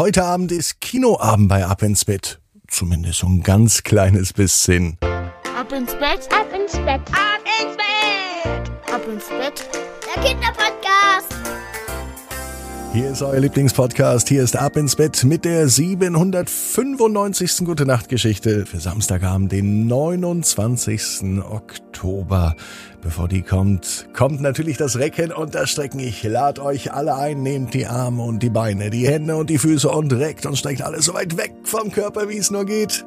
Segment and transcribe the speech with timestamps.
[0.00, 2.40] Heute Abend ist Kinoabend bei Ab ins Bett.
[2.68, 4.96] Zumindest so ein ganz kleines bisschen.
[5.02, 9.68] Ab ins Bett, ab ins Bett, ab ins Bett, ab ins Bett.
[10.06, 11.59] Der Kinderpodcast.
[12.92, 14.28] Hier ist euer Lieblingspodcast.
[14.28, 17.58] Hier ist Ab ins Bett mit der 795.
[17.64, 21.40] Gute Nacht Geschichte für Samstagabend, den 29.
[21.48, 22.56] Oktober.
[23.00, 26.00] Bevor die kommt, kommt natürlich das Recken und das Strecken.
[26.00, 29.58] Ich lade euch alle ein, nehmt die Arme und die Beine, die Hände und die
[29.58, 33.04] Füße und reckt und streckt alles so weit weg vom Körper, wie es nur geht.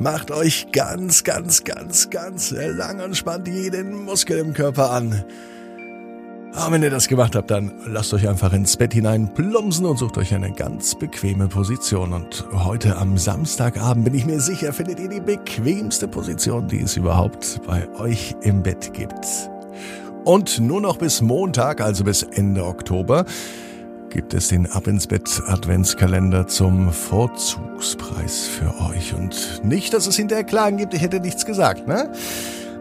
[0.00, 5.24] Macht euch ganz, ganz, ganz, ganz lang und spannt jeden Muskel im Körper an.
[6.54, 9.98] Aber wenn ihr das gemacht habt, dann lasst euch einfach ins Bett hinein plumpsen und
[9.98, 12.12] sucht euch eine ganz bequeme Position.
[12.12, 16.96] Und heute am Samstagabend bin ich mir sicher, findet ihr die bequemste Position, die es
[16.96, 19.26] überhaupt bei euch im Bett gibt.
[20.24, 23.24] Und nur noch bis Montag, also bis Ende Oktober,
[24.10, 29.14] gibt es den Ab ins Bett Adventskalender zum Vorzugspreis für euch.
[29.14, 32.10] Und nicht, dass es hinterher Klagen gibt, ich hätte nichts gesagt, ne?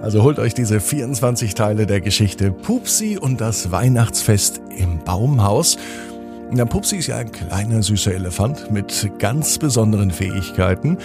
[0.02, 5.78] Also holt euch diese 24 Teile der Geschichte Pupsi und das Weihnachtsfest im Baumhaus.
[6.52, 10.98] Der Pupsi ist ja ein kleiner süßer Elefant mit ganz besonderen Fähigkeiten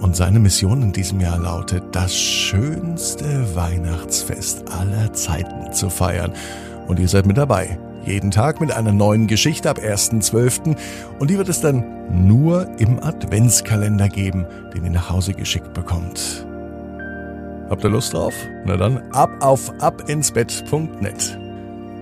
[0.00, 6.32] und seine Mission in diesem Jahr lautet, das schönste Weihnachtsfest aller Zeiten zu feiern.
[6.86, 7.78] Und ihr seid mit dabei.
[8.04, 10.76] Jeden Tag mit einer neuen Geschichte ab 1.12.
[11.18, 11.82] Und die wird es dann
[12.26, 16.46] nur im Adventskalender geben, den ihr nach Hause geschickt bekommt.
[17.70, 18.34] Habt ihr Lust drauf?
[18.66, 21.38] Na dann ab auf abinsbett.net.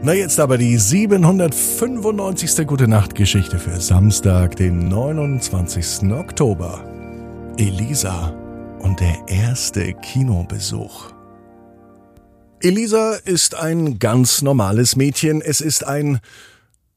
[0.02, 2.66] Na jetzt aber die 795.
[2.66, 6.10] Gute Nacht Geschichte für Samstag, den 29.
[6.10, 6.84] Oktober.
[7.58, 8.34] Elisa
[8.80, 11.12] und der erste Kinobesuch.
[12.60, 15.40] Elisa ist ein ganz normales Mädchen.
[15.40, 16.18] Es ist ein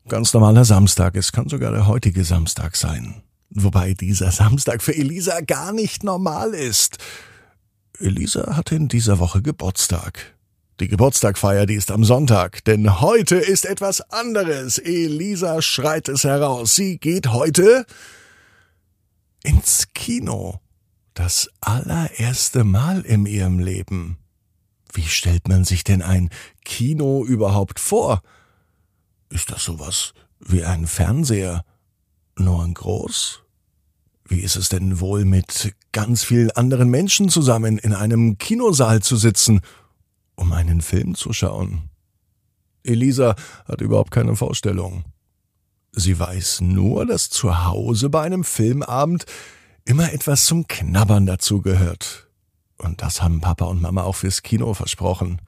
[0.08, 1.16] ganz normaler Samstag.
[1.16, 3.22] Es kann sogar der heutige Samstag sein.
[3.52, 6.98] Wobei dieser Samstag für Elisa gar nicht normal ist.
[8.00, 10.36] Elisa hatte in dieser Woche Geburtstag.
[10.80, 14.78] Die Geburtstagfeier, die ist am Sonntag, denn heute ist etwas anderes.
[14.78, 16.76] Elisa schreit es heraus.
[16.76, 17.86] Sie geht heute
[19.44, 20.60] ins Kino.
[21.14, 24.18] Das allererste Mal in ihrem Leben.
[24.92, 26.30] Wie stellt man sich denn ein
[26.66, 28.22] Kino überhaupt vor?
[29.30, 31.64] Ist das sowas wie ein Fernseher,
[32.38, 33.45] nur in groß?
[34.28, 39.18] Wie ist es denn wohl mit ganz vielen anderen Menschen zusammen in einem Kinosaal zu
[39.18, 39.62] sitzen,
[40.36, 41.90] um einen Film zu schauen?
[42.84, 43.36] Elisa
[43.66, 45.06] hat überhaupt keine Vorstellung.
[45.92, 49.26] Sie weiß nur, dass zu Hause bei einem Filmabend
[49.86, 52.28] immer etwas zum Knabbern dazugehört.
[52.78, 55.40] Und das haben Papa und Mama auch fürs Kino versprochen.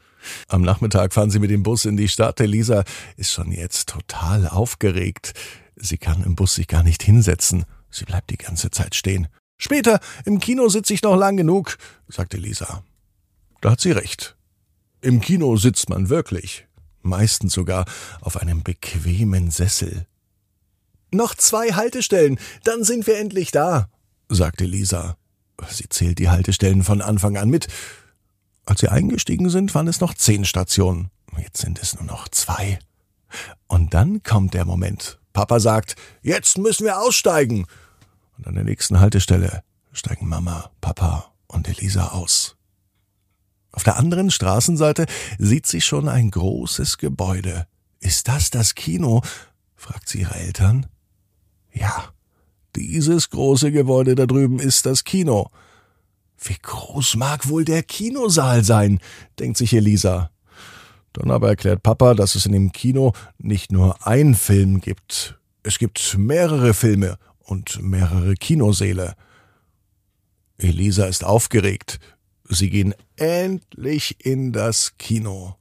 [0.48, 2.40] Am Nachmittag fahren sie mit dem Bus in die Stadt.
[2.40, 2.84] Elisa
[3.18, 5.34] ist schon jetzt total aufgeregt.
[5.76, 7.66] Sie kann im Bus sich gar nicht hinsetzen.
[7.98, 9.28] Sie bleibt die ganze Zeit stehen.
[9.58, 11.78] Später, im Kino sitze ich noch lang genug,
[12.08, 12.84] sagte Lisa.
[13.62, 14.36] Da hat sie recht.
[15.02, 16.68] Im Kino sitzt man wirklich,
[17.02, 17.86] meistens sogar
[18.22, 20.06] auf einem bequemen Sessel.
[21.12, 23.90] Noch zwei Haltestellen, dann sind wir endlich da,
[24.30, 25.18] sagte Lisa.
[25.70, 27.68] Sie zählt die Haltestellen von Anfang an mit.
[28.66, 31.10] Als sie eingestiegen sind, waren es noch zehn Stationen.
[31.38, 32.78] Jetzt sind es nur noch zwei.
[33.68, 35.20] Und dann kommt der Moment.
[35.34, 37.66] Papa sagt, jetzt müssen wir aussteigen.
[38.38, 42.56] Und an der nächsten Haltestelle steigen Mama, Papa und Elisa aus.
[43.72, 45.06] Auf der anderen Straßenseite
[45.38, 47.68] sieht sie schon ein großes Gebäude.
[48.00, 49.22] Ist das das Kino?
[49.76, 50.88] fragt sie ihre Eltern.
[51.74, 52.10] Ja,
[52.76, 55.50] dieses große Gebäude da drüben ist das Kino.
[56.44, 59.00] Wie groß mag wohl der Kinosaal sein?
[59.40, 60.30] denkt sich Elisa.
[61.14, 65.40] Dann aber erklärt Papa, dass es in dem Kino nicht nur ein Film gibt.
[65.64, 67.18] Es gibt mehrere Filme
[67.48, 69.16] und mehrere Kinosäle.
[70.58, 72.00] Elisa ist aufgeregt.
[72.50, 75.56] Sie gehen endlich in das Kino.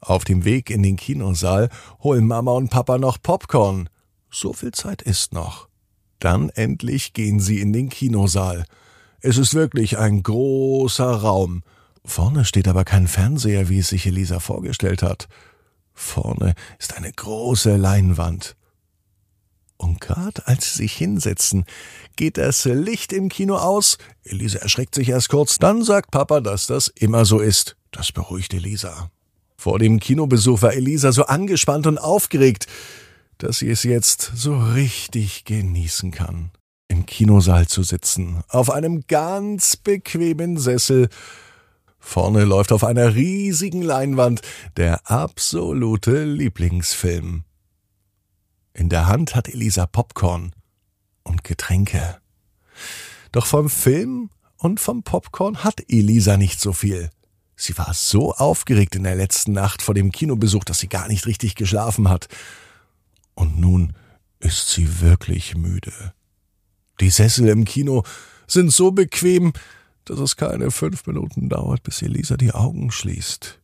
[0.00, 1.68] Auf dem Weg in den Kinosaal
[2.02, 3.88] holen Mama und Papa noch Popcorn.
[4.30, 5.68] So viel Zeit ist noch.
[6.18, 8.64] Dann endlich gehen sie in den Kinosaal.
[9.20, 11.62] Es ist wirklich ein großer Raum.
[12.04, 15.28] Vorne steht aber kein Fernseher, wie es sich Elisa vorgestellt hat.
[15.92, 18.56] Vorne ist eine große Leinwand.
[19.80, 21.64] Und gerade als sie sich hinsetzen,
[22.14, 23.96] geht das Licht im Kino aus.
[24.24, 27.76] Elisa erschreckt sich erst kurz, dann sagt Papa, dass das immer so ist.
[27.90, 29.10] Das beruhigt Elisa.
[29.56, 32.66] Vor dem Kinobesuch war Elisa so angespannt und aufgeregt,
[33.38, 36.50] dass sie es jetzt so richtig genießen kann.
[36.88, 41.08] Im Kinosaal zu sitzen, auf einem ganz bequemen Sessel.
[41.98, 44.42] Vorne läuft auf einer riesigen Leinwand
[44.76, 47.44] der absolute Lieblingsfilm.
[48.80, 50.54] In der Hand hat Elisa Popcorn
[51.22, 52.18] und Getränke.
[53.30, 57.10] Doch vom Film und vom Popcorn hat Elisa nicht so viel.
[57.56, 61.26] Sie war so aufgeregt in der letzten Nacht vor dem Kinobesuch, dass sie gar nicht
[61.26, 62.28] richtig geschlafen hat.
[63.34, 63.92] Und nun
[64.38, 66.14] ist sie wirklich müde.
[67.00, 68.02] Die Sessel im Kino
[68.46, 69.52] sind so bequem,
[70.06, 73.60] dass es keine fünf Minuten dauert, bis Elisa die Augen schließt.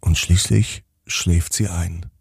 [0.00, 2.11] Und schließlich schläft sie ein.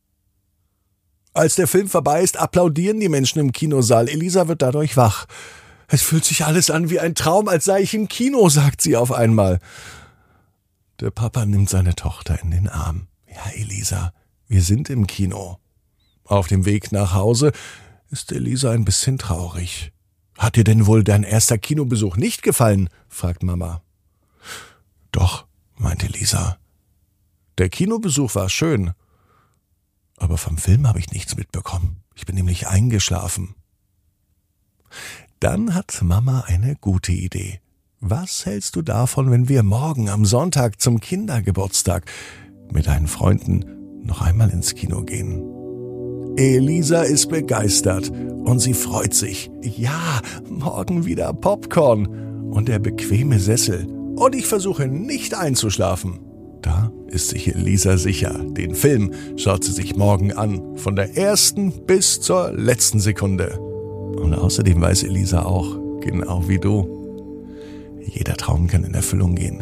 [1.33, 4.09] Als der Film vorbei ist, applaudieren die Menschen im Kinosaal.
[4.09, 5.27] Elisa wird dadurch wach.
[5.87, 8.97] Es fühlt sich alles an wie ein Traum, als sei ich im Kino, sagt sie
[8.97, 9.59] auf einmal.
[10.99, 13.07] Der Papa nimmt seine Tochter in den Arm.
[13.27, 14.13] Ja, Elisa,
[14.47, 15.57] wir sind im Kino.
[16.25, 17.51] Auf dem Weg nach Hause
[18.09, 19.91] ist Elisa ein bisschen traurig.
[20.37, 22.89] Hat dir denn wohl dein erster Kinobesuch nicht gefallen?
[23.07, 23.81] fragt Mama.
[25.11, 25.45] Doch,
[25.77, 26.57] meinte Lisa.
[27.57, 28.93] Der Kinobesuch war schön.
[30.21, 32.03] Aber vom Film habe ich nichts mitbekommen.
[32.13, 33.55] Ich bin nämlich eingeschlafen.
[35.39, 37.59] Dann hat Mama eine gute Idee.
[37.99, 42.05] Was hältst du davon, wenn wir morgen am Sonntag zum Kindergeburtstag
[42.71, 43.65] mit deinen Freunden
[44.03, 45.41] noch einmal ins Kino gehen?
[46.37, 49.49] Elisa ist begeistert und sie freut sich.
[49.63, 53.87] Ja, morgen wieder Popcorn und der bequeme Sessel.
[54.15, 56.30] Und ich versuche nicht einzuschlafen.
[57.11, 58.39] Ist sich Elisa sicher.
[58.39, 60.77] Den Film schaut sie sich morgen an.
[60.77, 63.59] Von der ersten bis zur letzten Sekunde.
[63.59, 67.01] Und außerdem weiß Elisa auch, genau wie du,
[68.01, 69.59] jeder Traum kann in Erfüllung gehen.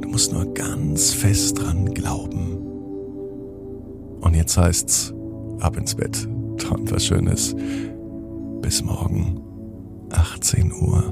[0.00, 2.58] Du musst nur ganz fest dran glauben.
[4.20, 5.14] Und jetzt heißt's,
[5.60, 6.28] ab ins Bett,
[6.58, 7.54] träum was Schönes.
[8.62, 9.40] Bis morgen,
[10.10, 11.04] 18 Uhr.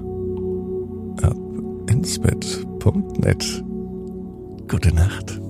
[1.22, 1.36] Ab
[1.88, 3.64] ins Bett.net.
[4.68, 5.40] Gute Nacht.